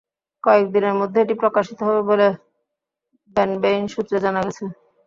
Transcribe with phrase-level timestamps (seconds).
[0.43, 2.27] কয়েক দিনের মধ্যে এটি প্রকাশিত হবে বলে
[3.35, 4.63] ব্যানবেইস সূত্রে জানা গেছে।